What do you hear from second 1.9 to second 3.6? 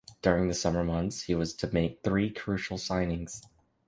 three crucial signings.